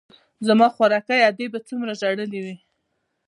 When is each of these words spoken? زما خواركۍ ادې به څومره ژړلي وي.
زما 0.47 0.67
خواركۍ 0.75 1.19
ادې 1.29 1.45
به 1.53 1.59
څومره 1.67 1.91
ژړلي 1.99 2.39
وي. 2.45 2.55